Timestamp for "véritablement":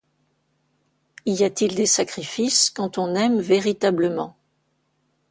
3.39-4.35